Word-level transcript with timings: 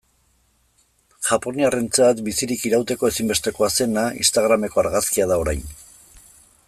Japoniarrentzat 1.25 2.23
bizirik 2.29 2.63
irauteko 2.69 3.11
ezinbestekoa 3.13 3.71
zena, 3.77 4.07
instagrameko 4.25 4.83
argazkia 4.85 5.29
da 5.35 5.39
orain. 5.45 5.63